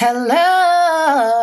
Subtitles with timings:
[0.00, 1.39] Hello,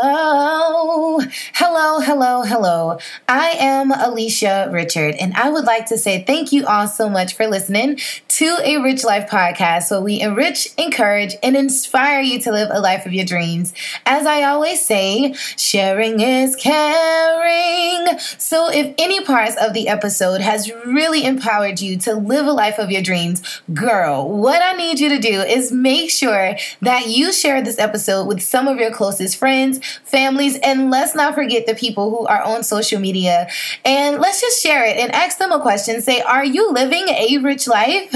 [2.20, 2.98] hello, hello.
[3.28, 7.36] I am Alisha Richard, and I would like to say thank you all so much
[7.36, 8.00] for listening
[8.30, 12.80] to a Rich Life podcast where we enrich, encourage, and inspire you to live a
[12.80, 13.72] life of your dreams.
[14.08, 18.18] As I always say, sharing is caring.
[18.40, 22.80] So if any parts of the episode has really empowered you to live a life
[22.80, 27.32] of your dreams, girl, what I need you to do is make sure that you
[27.32, 31.76] share this episode with some of your closest friends, families, and let's not forget the
[31.76, 33.48] people who are on social media.
[33.86, 36.02] And let's just share it and ask them a question.
[36.02, 38.12] Say, Are you living a rich life?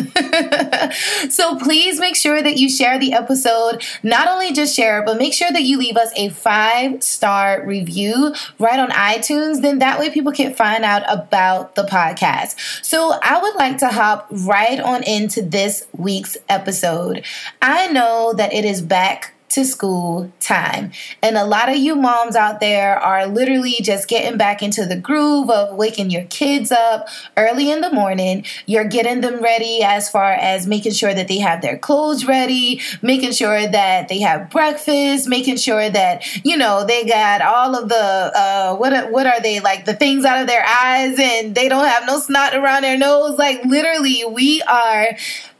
[1.30, 3.84] so please make sure that you share the episode.
[4.04, 7.66] Not only just share it, but make sure that you leave us a five star
[7.66, 9.62] review right on iTunes.
[9.62, 12.86] Then that way people can find out about the podcast.
[12.86, 17.24] So I would like to hop right on into this week's episode.
[17.62, 20.92] I know that it is back to school time.
[21.22, 24.96] And a lot of you moms out there are literally just getting back into the
[24.96, 28.46] groove of waking your kids up early in the morning.
[28.66, 32.82] You're getting them ready as far as making sure that they have their clothes ready,
[33.02, 37.90] making sure that they have breakfast, making sure that, you know, they got all of
[37.90, 41.68] the, uh, what, what are they like, the things out of their eyes and they
[41.68, 43.38] don't have no snot around their nose.
[43.38, 45.10] Like literally, we are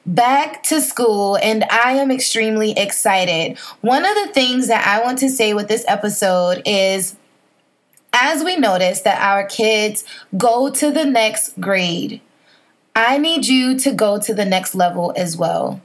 [0.06, 3.58] back to school and I am extremely excited.
[3.82, 7.16] One of the things that I want to say with this episode is
[8.14, 10.04] as we notice that our kids
[10.38, 12.22] go to the next grade,
[12.96, 15.82] I need you to go to the next level as well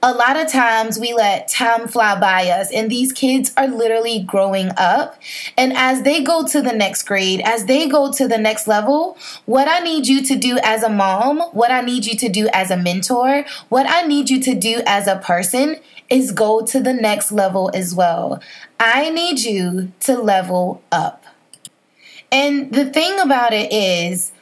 [0.00, 4.20] a lot of times we let time fly by us, and these kids are literally
[4.20, 5.20] growing up.
[5.56, 9.18] And as they go to the next grade, as they go to the next level,
[9.46, 12.48] what I need you to do as a mom, what I need you to do
[12.52, 15.76] as a mentor, what I need you to do as a person
[16.08, 18.40] is go to the next level as well.
[18.78, 21.24] I need you to level up.
[22.30, 24.32] And the thing about it is,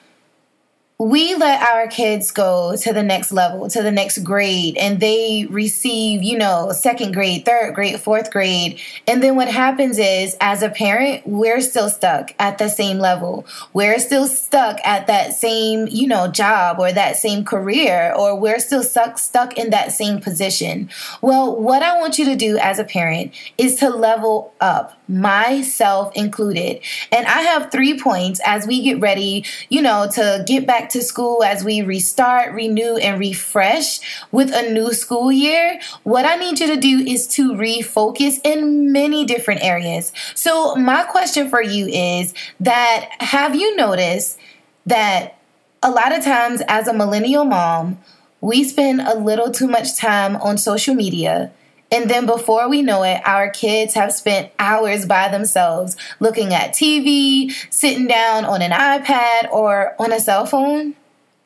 [0.99, 5.47] we let our kids go to the next level, to the next grade, and they
[5.51, 8.81] receive, you know, second grade, third grade, fourth grade.
[9.07, 13.45] And then what happens is, as a parent, we're still stuck at the same level.
[13.75, 18.59] We're still stuck at that same, you know, job or that same career, or we're
[18.59, 20.89] still stuck, stuck in that same position.
[21.21, 26.13] Well, what I want you to do as a parent is to level up, myself
[26.15, 26.81] included.
[27.13, 31.03] And I have three points as we get ready, you know, to get back to
[31.03, 34.01] school as we restart, renew, and refresh
[34.33, 38.93] with a new school year, what I need you to do is to refocus in
[38.93, 40.13] many different areas.
[40.35, 44.39] So, my question for you is that have you noticed
[44.87, 45.39] that
[45.83, 47.99] a lot of times as a millennial mom,
[48.41, 51.53] we spend a little too much time on social media
[51.91, 56.73] and then before we know it, our kids have spent hours by themselves looking at
[56.73, 60.95] TV, sitting down on an iPad or on a cell phone.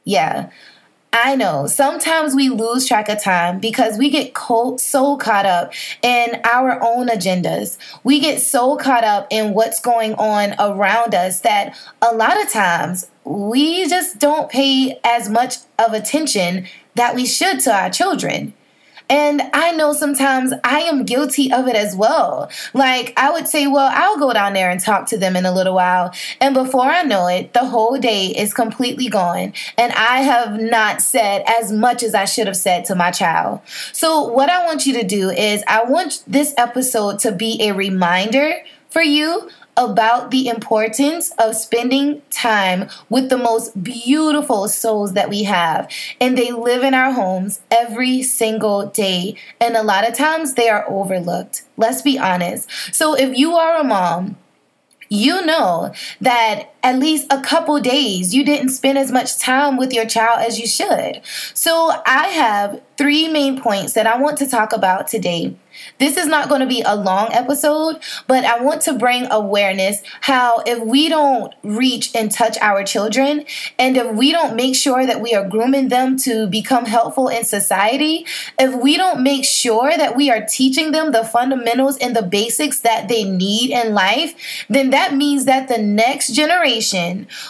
[0.04, 0.50] Yeah.
[1.12, 4.32] I know sometimes we lose track of time because we get
[4.78, 7.78] so caught up in our own agendas.
[8.04, 12.48] We get so caught up in what's going on around us that a lot of
[12.48, 18.54] times we just don't pay as much of attention that we should to our children.
[19.10, 22.48] And I know sometimes I am guilty of it as well.
[22.72, 25.52] Like I would say, well, I'll go down there and talk to them in a
[25.52, 26.14] little while.
[26.40, 29.52] And before I know it, the whole day is completely gone.
[29.76, 33.60] And I have not said as much as I should have said to my child.
[33.92, 37.72] So what I want you to do is I want this episode to be a
[37.72, 38.54] reminder
[38.90, 45.44] for you about the importance of spending time with the most beautiful souls that we
[45.44, 45.90] have.
[46.20, 49.36] And they live in our homes every single day.
[49.60, 51.62] And a lot of times they are overlooked.
[51.76, 52.68] Let's be honest.
[52.92, 54.36] So if you are a mom,
[55.10, 59.92] you know that at least a couple days you didn't spend as much time with
[59.92, 61.20] your child as you should.
[61.54, 65.56] So I have three main points that I want to talk about today
[65.98, 70.02] this is not going to be a long episode, but I want to bring awareness
[70.20, 73.44] how if we don't reach and touch our children,
[73.78, 77.44] and if we don't make sure that we are grooming them to become helpful in
[77.44, 78.26] society,
[78.58, 82.80] if we don't make sure that we are teaching them the fundamentals and the basics
[82.80, 84.34] that they need in life,
[84.68, 86.69] then that means that the next generation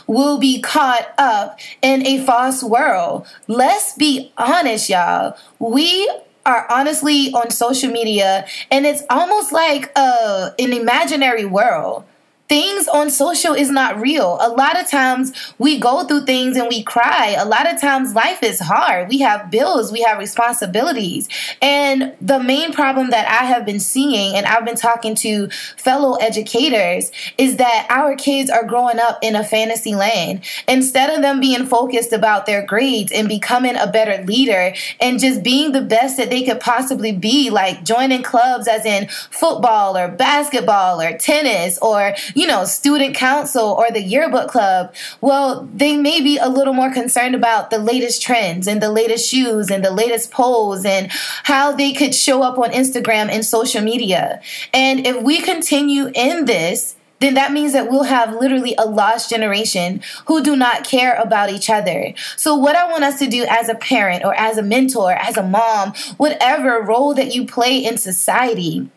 [0.06, 3.26] will be caught up in a false world.
[3.46, 5.36] Let's be honest, y'all.
[5.58, 6.10] We
[6.46, 12.04] are honestly on social media and it's almost like uh, an imaginary world
[12.50, 14.36] things on social is not real.
[14.40, 17.36] A lot of times we go through things and we cry.
[17.38, 19.08] A lot of times life is hard.
[19.08, 21.28] We have bills, we have responsibilities.
[21.62, 26.16] And the main problem that I have been seeing, and I've been talking to fellow
[26.16, 30.42] educators, is that our kids are growing up in a fantasy land.
[30.66, 35.44] Instead of them being focused about their grades and becoming a better leader and just
[35.44, 40.08] being the best that they could possibly be, like joining clubs as in football or
[40.08, 46.20] basketball or tennis or, you know, student council or the yearbook club, well, they may
[46.20, 49.90] be a little more concerned about the latest trends and the latest shoes and the
[49.90, 51.08] latest polls and
[51.44, 54.40] how they could show up on Instagram and social media.
[54.72, 59.30] And if we continue in this, then that means that we'll have literally a lost
[59.30, 62.14] generation who do not care about each other.
[62.36, 65.36] So, what I want us to do as a parent or as a mentor, as
[65.36, 68.88] a mom, whatever role that you play in society,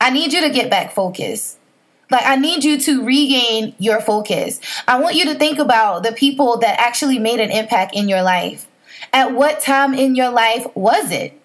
[0.00, 1.57] I need you to get back focused.
[2.10, 4.60] Like, I need you to regain your focus.
[4.86, 8.22] I want you to think about the people that actually made an impact in your
[8.22, 8.66] life.
[9.12, 11.37] At what time in your life was it?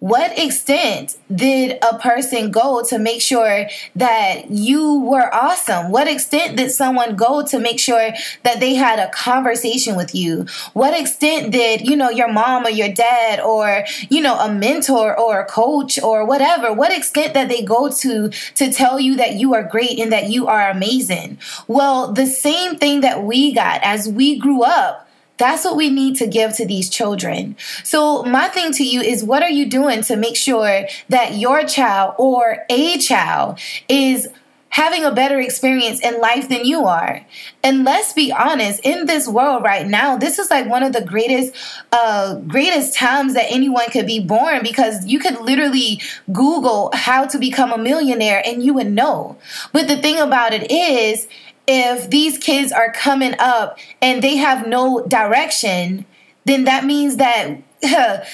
[0.00, 3.66] What extent did a person go to make sure
[3.96, 5.90] that you were awesome?
[5.90, 8.12] What extent did someone go to make sure
[8.44, 10.46] that they had a conversation with you?
[10.72, 15.18] What extent did, you know, your mom or your dad or, you know, a mentor
[15.18, 19.34] or a coach or whatever, what extent that they go to to tell you that
[19.34, 21.38] you are great and that you are amazing?
[21.66, 25.07] Well, the same thing that we got as we grew up
[25.38, 27.56] that's what we need to give to these children.
[27.84, 31.64] So, my thing to you is what are you doing to make sure that your
[31.64, 33.58] child or a child
[33.88, 34.28] is
[34.70, 37.24] having a better experience in life than you are.
[37.64, 41.04] And let's be honest, in this world right now, this is like one of the
[41.04, 41.54] greatest
[41.92, 46.00] uh greatest times that anyone could be born because you could literally
[46.32, 49.36] Google how to become a millionaire and you would know.
[49.72, 51.26] But the thing about it is
[51.68, 56.06] if these kids are coming up and they have no direction,
[56.46, 57.62] then that means that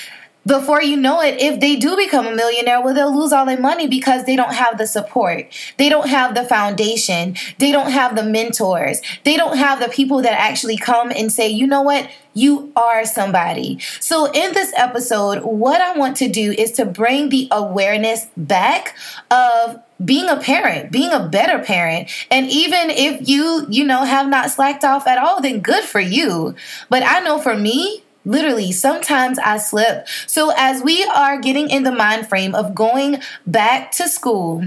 [0.46, 3.58] before you know it, if they do become a millionaire, well, they'll lose all their
[3.58, 5.46] money because they don't have the support.
[5.78, 7.36] They don't have the foundation.
[7.58, 9.00] They don't have the mentors.
[9.24, 12.08] They don't have the people that actually come and say, you know what?
[12.34, 13.78] You are somebody.
[14.00, 18.96] So, in this episode, what I want to do is to bring the awareness back
[19.30, 22.10] of being a parent, being a better parent.
[22.30, 26.00] And even if you, you know, have not slacked off at all, then good for
[26.00, 26.54] you.
[26.88, 30.08] But I know for me, Literally, sometimes I slip.
[30.26, 34.64] So, as we are getting in the mind frame of going back to school,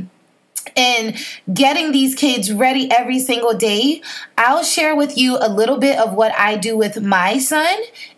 [0.76, 1.16] and
[1.54, 4.02] getting these kids ready every single day,
[4.38, 7.78] I'll share with you a little bit of what I do with my son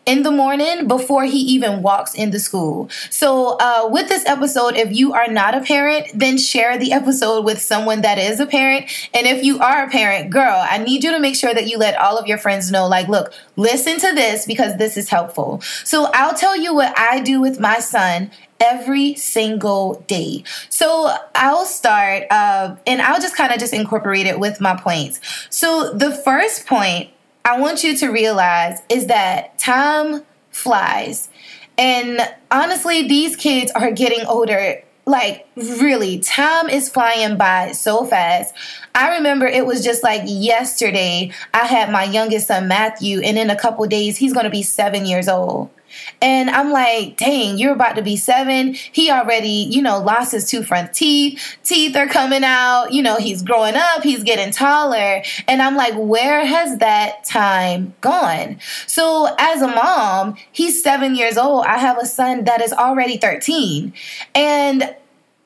[0.09, 2.89] in the morning before he even walks into school.
[3.11, 7.45] So, uh, with this episode, if you are not a parent, then share the episode
[7.45, 8.85] with someone that is a parent.
[9.13, 11.77] And if you are a parent, girl, I need you to make sure that you
[11.77, 15.61] let all of your friends know, like, look, listen to this because this is helpful.
[15.83, 20.43] So, I'll tell you what I do with my son every single day.
[20.67, 25.21] So I'll start, uh, and I'll just kind of just incorporate it with my points.
[25.49, 27.09] So the first point
[27.49, 31.29] I want you to realize is that time flies.
[31.79, 34.83] And honestly, these kids are getting older.
[35.07, 38.53] Like, really, time is flying by so fast.
[38.93, 43.49] I remember it was just like yesterday, I had my youngest son, Matthew, and in
[43.49, 45.71] a couple days, he's gonna be seven years old.
[46.21, 48.73] And I'm like, dang, you're about to be seven.
[48.73, 51.57] He already, you know, lost his two front teeth.
[51.63, 52.91] Teeth are coming out.
[52.91, 54.03] You know, he's growing up.
[54.03, 55.23] He's getting taller.
[55.47, 58.59] And I'm like, where has that time gone?
[58.87, 61.65] So as a mom, he's seven years old.
[61.65, 63.93] I have a son that is already 13.
[64.35, 64.95] And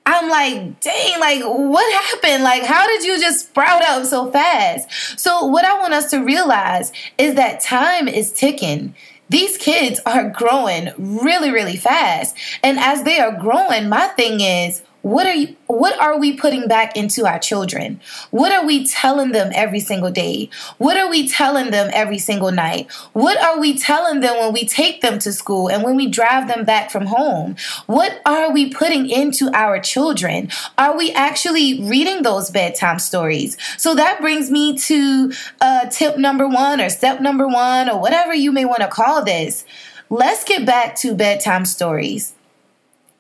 [0.06, 2.44] I'm like, dang, like, what happened?
[2.44, 5.20] Like, how did you just sprout up so fast?
[5.20, 8.96] So, what I want us to realize is that time is ticking
[9.30, 12.36] these kids are growing really, really fast.
[12.62, 16.67] And as they are growing, my thing is, what are you what are we putting
[16.67, 18.00] back into our children?
[18.31, 20.50] What are we telling them every single day?
[20.77, 22.89] What are we telling them every single night?
[23.12, 26.48] What are we telling them when we take them to school and when we drive
[26.48, 27.57] them back from home?
[27.86, 30.50] What are we putting into our children?
[30.77, 33.57] Are we actually reading those bedtime stories?
[33.77, 38.33] So that brings me to uh, tip number one or step number one or whatever
[38.33, 39.65] you may want to call this.
[40.10, 42.36] Let's get back to bedtime stories.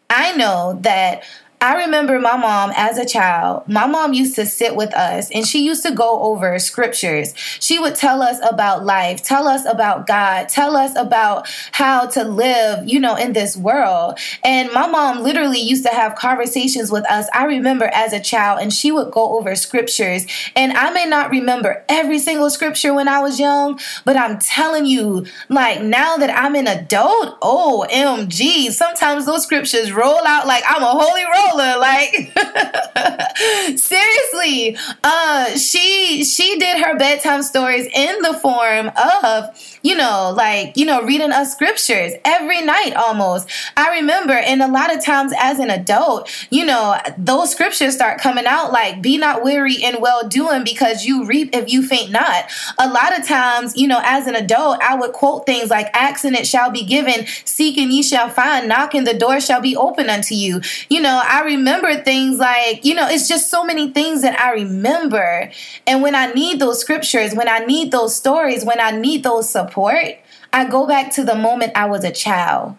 [0.09, 1.23] I know that
[1.63, 5.47] I remember my mom as a child, my mom used to sit with us and
[5.47, 7.33] she used to go over scriptures.
[7.37, 12.25] She would tell us about life, tell us about God, tell us about how to
[12.25, 14.19] live, you know, in this world.
[14.43, 17.27] And my mom literally used to have conversations with us.
[17.33, 20.25] I remember as a child, and she would go over scriptures.
[20.57, 24.85] And I may not remember every single scripture when I was young, but I'm telling
[24.85, 30.65] you, like now that I'm an adult, oh, MG, sometimes those scriptures roll out like
[30.67, 31.79] I'm a holy roller.
[31.79, 32.31] Like,
[33.77, 40.75] seriously, uh, she she did her bedtime stories in the form of you know, like,
[40.77, 43.49] you know, reading us scriptures every night almost.
[43.75, 48.19] I remember, and a lot of times as an adult, you know, those scriptures start
[48.19, 52.11] coming out like, be not weary in well doing because you reap if you faint
[52.11, 52.45] not.
[52.79, 56.23] A lot of times, you know, as an adult, I would quote things like, ask
[56.23, 59.61] and it shall be given, seek and ye shall find, knock and the door shall
[59.61, 60.61] be open unto you.
[60.89, 64.51] You know, I remember things like, you know, it's just so many things that I
[64.53, 65.51] remember.
[65.85, 69.49] And when I need those scriptures, when I need those stories, when I need those
[69.49, 70.17] support,
[70.51, 72.77] I go back to the moment I was a child.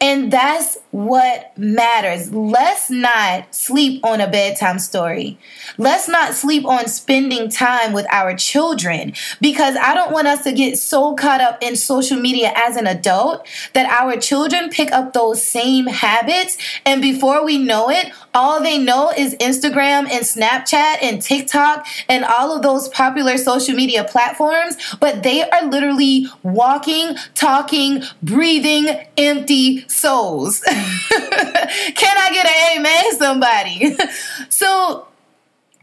[0.00, 2.32] And that's what matters.
[2.32, 5.38] Let's not sleep on a bedtime story.
[5.78, 10.52] Let's not sleep on spending time with our children because I don't want us to
[10.52, 15.14] get so caught up in social media as an adult that our children pick up
[15.14, 16.58] those same habits.
[16.84, 22.22] And before we know it, all they know is Instagram and Snapchat and TikTok and
[22.22, 24.76] all of those popular social media platforms.
[25.00, 30.62] But they are literally walking, talking, breathing empty souls.
[31.94, 33.96] Can I get an amen, somebody?
[34.48, 35.06] so,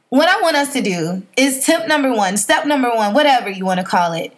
[0.10, 3.66] what I want us to do is tip number one, step number one, whatever you
[3.66, 4.36] want to call it.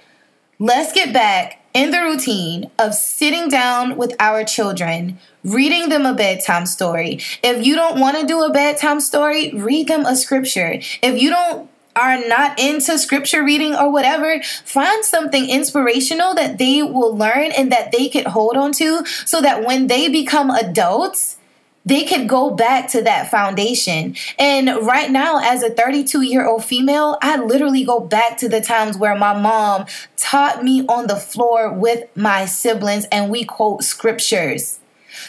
[0.60, 6.14] Let's get back in the routine of sitting down with our children, reading them a
[6.14, 7.20] bedtime story.
[7.42, 10.80] If you don't want to do a bedtime story, read them a scripture.
[11.02, 16.82] If you don't are not into scripture reading or whatever, find something inspirational that they
[16.84, 21.38] will learn and that they could hold on to so that when they become adults,
[21.86, 24.16] they could go back to that foundation.
[24.38, 28.62] And right now, as a 32 year old female, I literally go back to the
[28.62, 33.84] times where my mom taught me on the floor with my siblings and we quote
[33.84, 34.80] scriptures.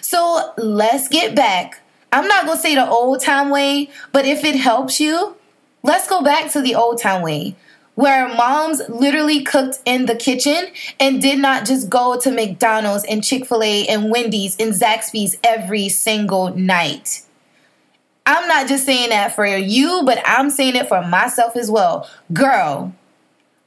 [0.01, 1.81] So let's get back.
[2.13, 5.35] I'm not to say the old time way, but if it helps you,
[5.83, 7.57] Let's go back to the old town way
[7.95, 10.67] where moms literally cooked in the kitchen
[10.99, 15.37] and did not just go to McDonald's and Chick fil A and Wendy's and Zaxby's
[15.45, 17.23] every single night.
[18.25, 22.09] I'm not just saying that for you, but I'm saying it for myself as well.
[22.33, 22.95] Girl,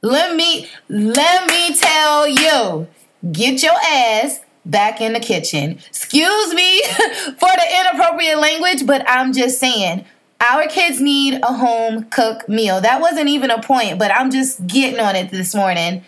[0.02, 2.88] let me let me tell you,
[3.30, 5.78] get your ass back in the kitchen.
[5.88, 6.82] Excuse me
[7.38, 10.04] for the inappropriate language, but I'm just saying
[10.46, 12.80] our kids need a home cooked meal.
[12.80, 16.04] That wasn't even a point, but I'm just getting on it this morning.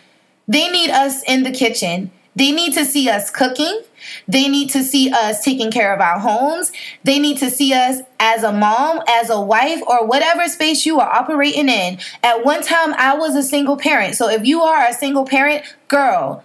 [0.46, 2.10] They need us in the kitchen.
[2.36, 3.82] They need to see us cooking.
[4.28, 6.70] They need to see us taking care of our homes.
[7.02, 11.00] They need to see us as a mom, as a wife, or whatever space you
[11.00, 11.98] are operating in.
[12.22, 14.14] At one time, I was a single parent.
[14.14, 16.44] So if you are a single parent, girl,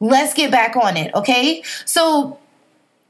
[0.00, 1.62] let's get back on it, okay?
[1.84, 2.38] So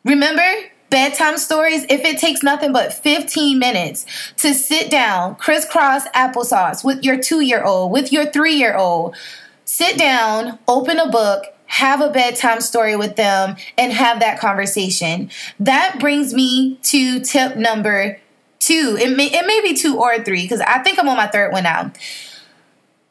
[0.05, 0.45] remember,
[0.91, 7.05] bedtime stories, if it takes nothing but 15 minutes to sit down, crisscross applesauce with
[7.05, 9.17] your two year old, with your three year old,
[9.65, 15.31] sit down, open a book, have a bedtime story with them, and have that conversation.
[15.59, 18.21] That brings me to tip number
[18.61, 18.97] two.
[19.01, 21.53] It may, it may be two or three because I think I'm on my third
[21.53, 21.93] one now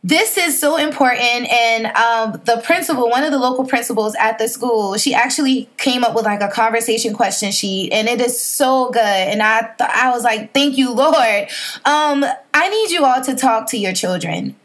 [0.03, 4.47] this is so important and um, the principal one of the local principals at the
[4.47, 8.89] school she actually came up with like a conversation question sheet and it is so
[8.91, 11.47] good and i th- i was like thank you lord.
[11.85, 14.55] Um, i need you all to talk to your children.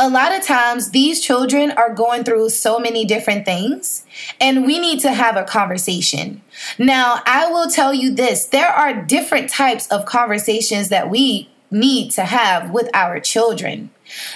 [0.00, 4.06] A lot of times these children are going through so many different things
[4.40, 6.40] and we need to have a conversation.
[6.78, 12.10] Now i will tell you this there are different types of conversations that we need
[12.12, 13.90] to have with our children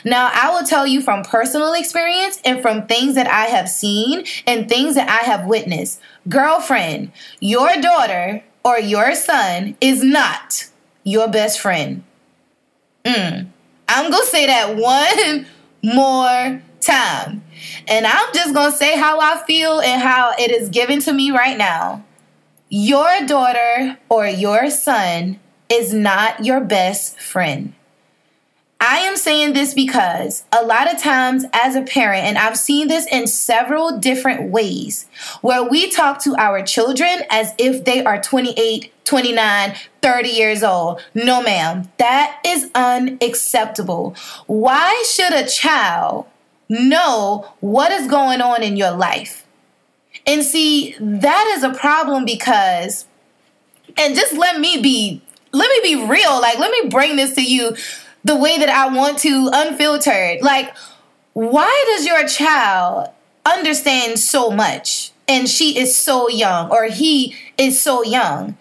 [0.05, 4.25] now, I will tell you from personal experience and from things that I have seen
[4.47, 6.00] and things that I have witnessed.
[6.29, 10.69] Girlfriend, your daughter or your son is not
[11.05, 12.05] your best friend.
[13.05, 13.49] Mm.
[13.88, 15.47] I'm going to say that one
[15.83, 17.45] more time.
[17.87, 21.12] And I'm just going to say how I feel and how it is given to
[21.12, 22.05] me right now.
[22.69, 25.38] Your daughter or your son
[25.69, 27.75] is not your best friend.
[28.85, 32.89] I am saying this because a lot of times as a parent, and I've seen
[32.89, 35.07] this in several different ways,
[35.41, 41.01] where we talk to our children as if they are 28, 29, 30 years old.
[41.15, 44.17] No, ma'am, that is unacceptable.
[44.49, 46.27] Why should a child
[46.69, 49.47] know what is going on in your life?
[50.27, 53.07] And see, that is a problem because,
[53.97, 55.23] and just let me be,
[55.53, 56.41] let me be real.
[56.41, 57.77] Like, let me bring this to you
[58.25, 60.43] the way that I want to, unfiltered.
[60.43, 60.75] Like,
[61.33, 63.11] why does your child
[63.45, 68.57] understand so much and she is so young or he is so young?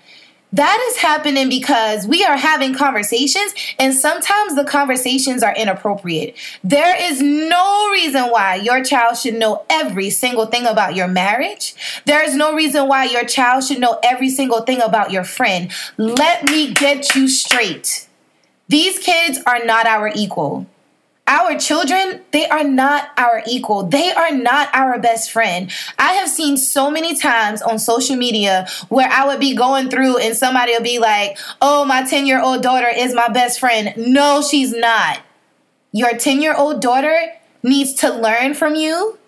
[0.53, 6.35] That is happening because we are having conversations and sometimes the conversations are inappropriate.
[6.61, 11.73] There is no reason why your child should know every single thing about your marriage.
[12.05, 15.71] There is no reason why your child should know every single thing about your friend.
[15.97, 18.09] Let me get you straight.
[18.71, 20.65] These kids are not our equal.
[21.27, 23.83] Our children, they are not our equal.
[23.83, 25.69] They are not our best friend.
[25.99, 30.19] I have seen so many times on social media where I would be going through
[30.19, 33.93] and somebody will be like, oh, my 10 year old daughter is my best friend.
[33.97, 35.19] No, she's not.
[35.91, 39.19] Your 10 year old daughter needs to learn from you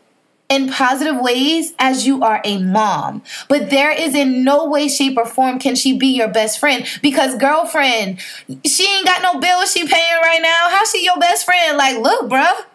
[0.50, 3.24] in positive ways as you are a mom.
[3.50, 6.86] But there is in no way, shape, or form can she be your best friend
[7.02, 8.20] because girlfriend,
[8.66, 10.70] she ain't got no bills she paying right now.
[10.70, 11.78] How's she your best friend?
[11.78, 12.66] Like, look, bruh.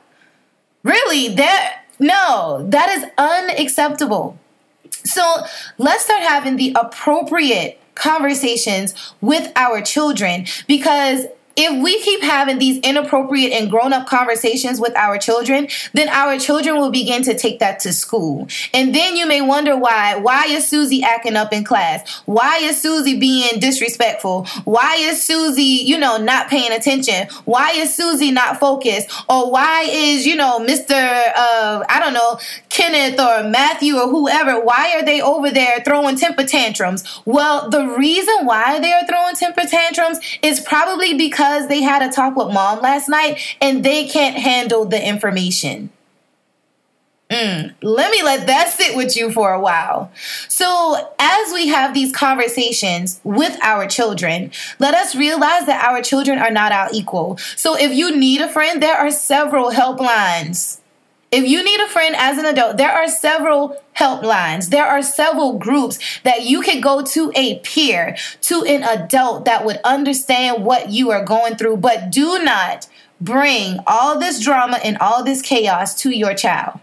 [0.83, 4.39] Really, that no, that is unacceptable.
[4.91, 5.45] So
[5.79, 11.27] let's start having the appropriate conversations with our children because
[11.61, 16.39] if we keep having these inappropriate and grown up conversations with our children, then our
[16.39, 18.47] children will begin to take that to school.
[18.73, 20.15] And then you may wonder why.
[20.15, 22.23] Why is Susie acting up in class?
[22.27, 24.47] Why is Susie being disrespectful?
[24.67, 27.27] Why is Susie, you know, not paying attention?
[27.45, 29.11] Why is Susie not focused?
[29.29, 30.93] Or why is, you know, Mr.
[30.93, 32.39] Uh, I don't know,
[32.69, 37.03] Kenneth or Matthew or whoever, why are they over there throwing temper tantrums?
[37.25, 42.03] Well, the reason why they are throwing temper tantrums is probably because because they had
[42.03, 45.91] a talk with mom last night and they can't handle the information.
[47.31, 50.11] Mm, let me let that sit with you for a while.
[50.49, 56.39] So, as we have these conversations with our children, let us realize that our children
[56.39, 57.37] are not our equal.
[57.55, 60.81] So, if you need a friend, there are several helplines
[61.31, 64.71] if you need a friend as an adult, there are several helplines.
[64.71, 69.65] There are several groups that you could go to a peer, to an adult that
[69.65, 72.89] would understand what you are going through, but do not
[73.21, 76.81] bring all this drama and all this chaos to your child.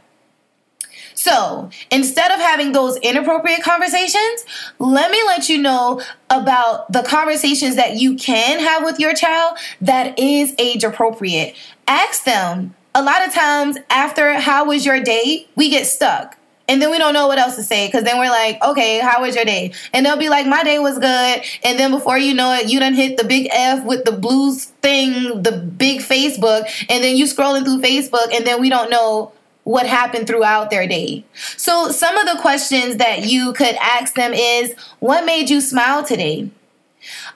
[1.15, 4.45] So instead of having those inappropriate conversations,
[4.77, 9.57] let me let you know about the conversations that you can have with your child
[9.81, 11.55] that is age appropriate.
[11.87, 16.37] Ask them a lot of times after how was your day, we get stuck.
[16.67, 19.21] And then we don't know what else to say because then we're like, okay, how
[19.21, 19.73] was your day?
[19.93, 21.43] And they'll be like, my day was good.
[21.63, 24.65] And then before you know it, you done hit the big F with the blues
[24.81, 26.67] thing, the big Facebook.
[26.89, 29.31] And then you scrolling through Facebook and then we don't know
[29.63, 31.25] what happened throughout their day.
[31.57, 36.03] So some of the questions that you could ask them is, what made you smile
[36.03, 36.49] today?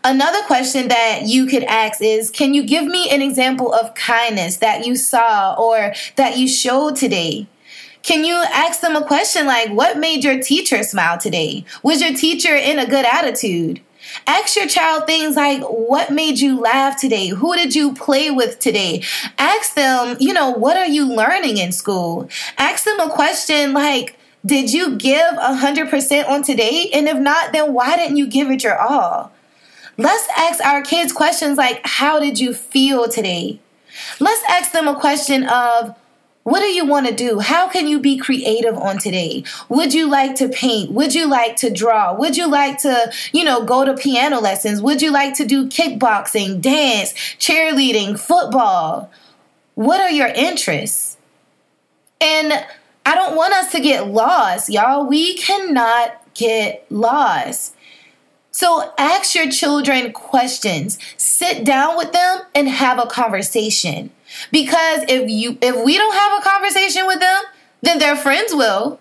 [0.03, 4.57] Another question that you could ask is Can you give me an example of kindness
[4.57, 7.47] that you saw or that you showed today?
[8.01, 11.65] Can you ask them a question like, What made your teacher smile today?
[11.83, 13.81] Was your teacher in a good attitude?
[14.25, 17.27] Ask your child things like, What made you laugh today?
[17.27, 19.03] Who did you play with today?
[19.37, 22.29] Ask them, you know, what are you learning in school?
[22.57, 26.89] Ask them a question like, Did you give 100% on today?
[26.93, 29.33] And if not, then why didn't you give it your all?
[29.99, 33.59] Let's ask our kids questions like, How did you feel today?
[34.21, 35.93] Let's ask them a question of,
[36.43, 37.39] what do you want to do?
[37.39, 39.43] How can you be creative on today?
[39.67, 40.91] Would you like to paint?
[40.91, 42.13] Would you like to draw?
[42.13, 44.81] Would you like to, you know, go to piano lessons?
[44.81, 49.11] Would you like to do kickboxing, dance, cheerleading, football?
[49.75, 51.17] What are your interests?
[52.21, 52.53] And
[53.05, 55.05] I don't want us to get lost, y'all.
[55.05, 57.75] We cannot get lost.
[58.59, 60.99] So ask your children questions.
[61.15, 64.09] Sit down with them and have a conversation.
[64.51, 67.41] Because if you if we don't have a conversation with them,
[67.83, 68.99] then their friends will.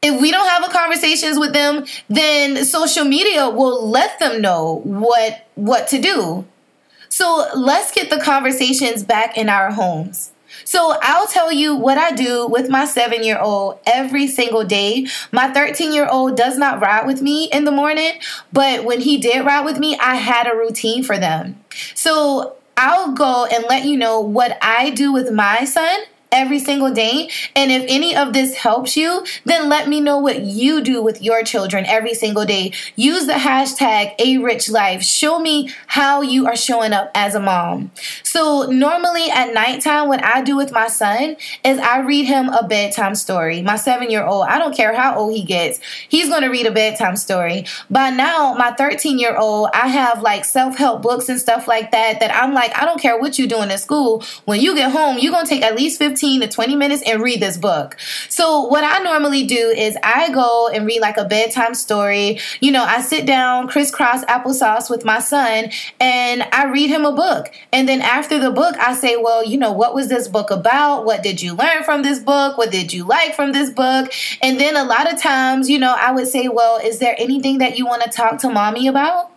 [0.00, 4.80] If we don't have a conversations with them, then social media will let them know
[4.84, 6.46] what what to do.
[7.10, 10.30] So let's get the conversations back in our homes.
[10.64, 15.06] So I'll tell you what I do with my seven year old every single day.
[15.32, 18.12] My 13 year old does not ride with me in the morning,
[18.52, 21.62] but when he did ride with me, I had a routine for them.
[21.94, 26.00] So I'll go and let you know what I do with my son
[26.36, 27.30] every single day.
[27.56, 31.22] And if any of this helps you, then let me know what you do with
[31.22, 32.72] your children every single day.
[32.94, 35.02] Use the hashtag a rich life.
[35.02, 37.90] Show me how you are showing up as a mom.
[38.22, 42.66] So normally at nighttime, what I do with my son is I read him a
[42.66, 43.62] bedtime story.
[43.62, 46.66] My seven year old, I don't care how old he gets, he's going to read
[46.66, 47.64] a bedtime story.
[47.90, 51.92] By now, my 13 year old, I have like self help books and stuff like
[51.92, 54.22] that that I'm like, I don't care what you're doing in school.
[54.44, 57.02] When you get home, you're going to take at least 15 15 to 20 minutes
[57.06, 57.96] and read this book.
[58.28, 62.40] So, what I normally do is I go and read like a bedtime story.
[62.60, 67.12] You know, I sit down, crisscross applesauce with my son, and I read him a
[67.12, 67.52] book.
[67.72, 71.04] And then after the book, I say, Well, you know, what was this book about?
[71.04, 72.58] What did you learn from this book?
[72.58, 74.12] What did you like from this book?
[74.42, 77.58] And then a lot of times, you know, I would say, Well, is there anything
[77.58, 79.30] that you want to talk to mommy about?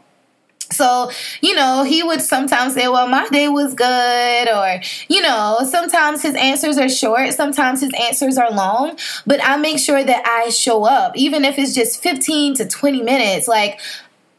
[0.71, 1.09] So,
[1.41, 6.21] you know, he would sometimes say, Well, my day was good, or, you know, sometimes
[6.21, 10.49] his answers are short, sometimes his answers are long, but I make sure that I
[10.49, 13.47] show up, even if it's just 15 to 20 minutes.
[13.47, 13.79] Like,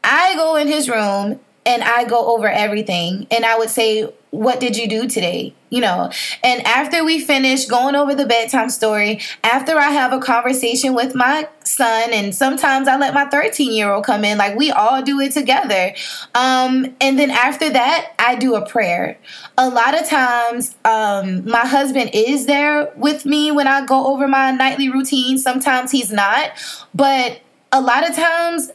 [0.03, 4.61] I go in his room and I go over everything, and I would say, what
[4.61, 5.53] did you do today?
[5.69, 6.09] You know,
[6.43, 11.13] and after we finish going over the bedtime story, after I have a conversation with
[11.15, 15.01] my son, and sometimes I let my 13 year old come in, like we all
[15.01, 15.93] do it together.
[16.33, 19.17] Um, and then after that, I do a prayer.
[19.57, 24.27] A lot of times, um, my husband is there with me when I go over
[24.27, 25.37] my nightly routine.
[25.37, 26.51] Sometimes he's not,
[26.95, 27.41] but
[27.71, 28.71] a lot of times,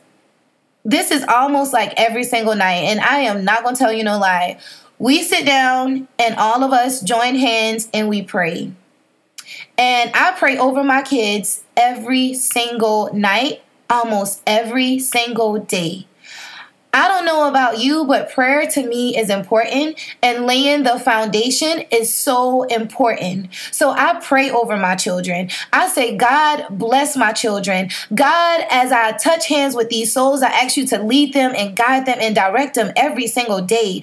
[0.84, 4.18] this is almost like every single night, and I am not gonna tell you no
[4.18, 4.58] lie
[4.98, 8.72] we sit down and all of us join hands and we pray.
[9.78, 16.06] And I pray over my kids every single night, almost every single day.
[16.96, 21.84] I don't know about you, but prayer to me is important and laying the foundation
[21.90, 23.52] is so important.
[23.70, 25.50] So I pray over my children.
[25.74, 27.90] I say, God, bless my children.
[28.14, 31.76] God, as I touch hands with these souls, I ask you to lead them and
[31.76, 34.02] guide them and direct them every single day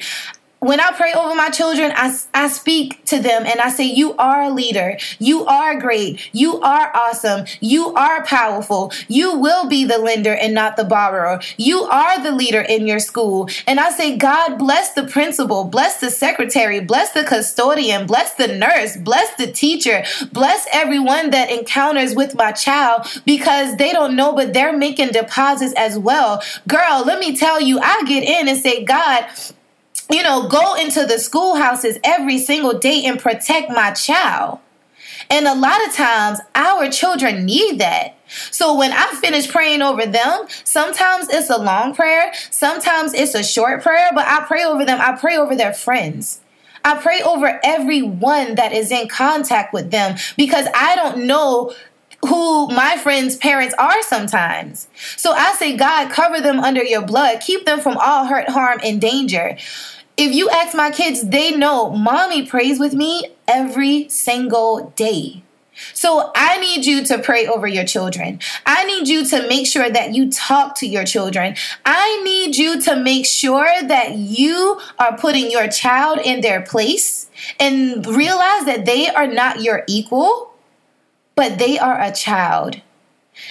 [0.63, 4.15] when I pray over my children, I, I speak to them and I say, You
[4.15, 4.97] are a leader.
[5.19, 6.29] You are great.
[6.31, 7.45] You are awesome.
[7.59, 8.91] You are powerful.
[9.09, 11.41] You will be the lender and not the borrower.
[11.57, 13.49] You are the leader in your school.
[13.67, 18.47] And I say, God, bless the principal, bless the secretary, bless the custodian, bless the
[18.47, 24.33] nurse, bless the teacher, bless everyone that encounters with my child because they don't know,
[24.33, 26.41] but they're making deposits as well.
[26.67, 29.27] Girl, let me tell you, I get in and say, God,
[30.11, 34.59] you know, go into the schoolhouses every single day and protect my child.
[35.29, 38.17] And a lot of times, our children need that.
[38.51, 43.43] So when I finish praying over them, sometimes it's a long prayer, sometimes it's a
[43.43, 44.99] short prayer, but I pray over them.
[45.01, 46.41] I pray over their friends.
[46.85, 51.73] I pray over everyone that is in contact with them because I don't know
[52.27, 54.87] who my friends' parents are sometimes.
[55.17, 58.79] So I say, God, cover them under your blood, keep them from all hurt, harm,
[58.83, 59.57] and danger
[60.17, 65.43] if you ask my kids, they know mommy prays with me every single day.
[65.93, 68.39] So I need you to pray over your children.
[68.63, 71.55] I need you to make sure that you talk to your children.
[71.83, 77.27] I need you to make sure that you are putting your child in their place
[77.59, 80.52] and realize that they are not your equal,
[81.35, 82.81] but they are a child.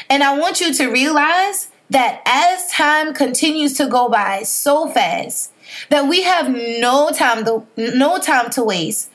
[0.09, 5.53] And I want you to realize that as time continues to go by so fast,
[5.91, 9.11] that we have no time to, no time to waste.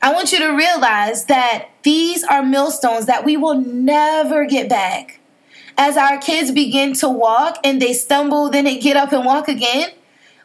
[0.00, 5.20] I want you to realize that these are millstones that we will never get back.
[5.78, 9.48] As our kids begin to walk and they stumble, then they get up and walk
[9.48, 9.90] again,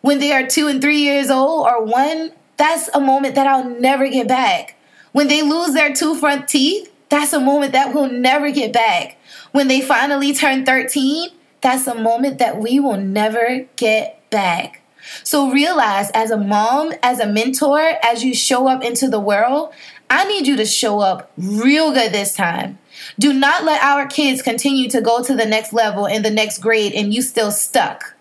[0.01, 3.69] when they are two and three years old or one, that's a moment that I'll
[3.69, 4.75] never get back.
[5.11, 9.17] When they lose their two front teeth, that's a moment that we'll never get back.
[9.51, 11.29] When they finally turn 13,
[11.61, 14.81] that's a moment that we will never get back.
[15.23, 19.73] So realize as a mom, as a mentor, as you show up into the world,
[20.09, 22.77] I need you to show up real good this time.
[23.19, 26.59] Do not let our kids continue to go to the next level in the next
[26.59, 28.15] grade and you still stuck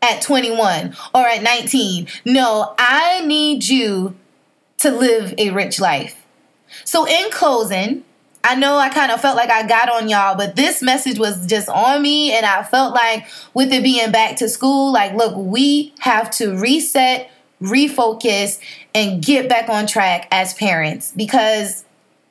[0.00, 2.08] at 21 or at 19.
[2.24, 4.14] No, I need you
[4.78, 6.23] to live a rich life.
[6.84, 8.04] So, in closing,
[8.44, 11.46] I know I kind of felt like I got on y'all, but this message was
[11.46, 12.32] just on me.
[12.32, 16.54] And I felt like with it being back to school, like, look, we have to
[16.58, 17.30] reset,
[17.62, 18.60] refocus,
[18.94, 21.84] and get back on track as parents because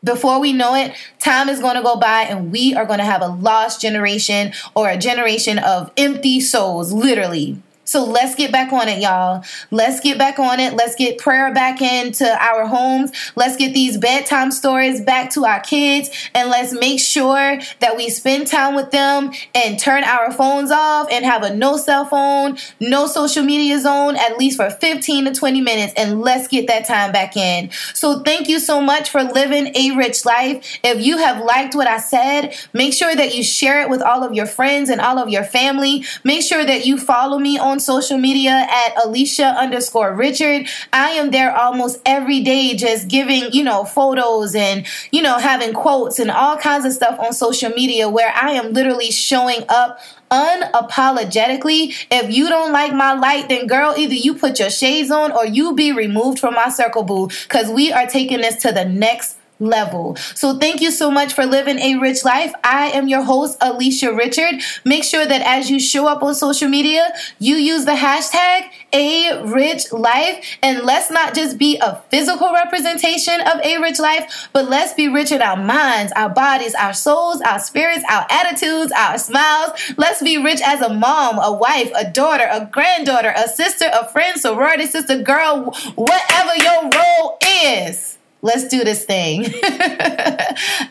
[0.03, 3.05] before we know it, time is going to go by and we are going to
[3.05, 7.61] have a lost generation or a generation of empty souls, literally.
[7.85, 9.43] So let's get back on it, y'all.
[9.69, 10.73] Let's get back on it.
[10.73, 13.11] Let's get prayer back into our homes.
[13.35, 16.09] Let's get these bedtime stories back to our kids.
[16.33, 21.07] And let's make sure that we spend time with them and turn our phones off
[21.11, 25.33] and have a no cell phone, no social media zone, at least for 15 to
[25.33, 25.93] 20 minutes.
[25.97, 27.69] And let's get that time back in.
[27.93, 30.79] So thank you so much for living a rich life.
[30.83, 34.23] If you have liked what I said, make sure that you share it with all
[34.23, 36.05] of your friends and all of your family.
[36.23, 40.67] Make sure that you follow me on on social media at Alisha underscore Richard.
[40.93, 45.73] I am there almost every day just giving, you know, photos and, you know, having
[45.73, 49.99] quotes and all kinds of stuff on social media where I am literally showing up
[50.29, 51.95] unapologetically.
[52.11, 55.47] If you don't like my light, then girl, either you put your shades on or
[55.47, 59.37] you be removed from my circle, boo, because we are taking this to the next
[59.59, 60.15] level.
[60.35, 62.53] So thank you so much for living a rich life.
[62.63, 64.61] I am your host, Alisha Richard.
[64.83, 69.43] Make sure that as you show up on social media, you use the hashtag a
[69.45, 70.57] rich life.
[70.61, 75.07] And let's not just be a physical representation of a rich life, but let's be
[75.07, 79.71] rich in our minds, our bodies, our souls, our spirits, our attitudes, our smiles.
[79.97, 84.07] Let's be rich as a mom, a wife, a daughter, a granddaughter, a sister, a
[84.09, 88.12] friend, sorority sister, girl, whatever your role is.
[88.43, 89.45] Let's do this thing.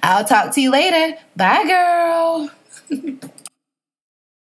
[0.02, 1.18] I'll talk to you later.
[1.36, 2.50] Bye, girl.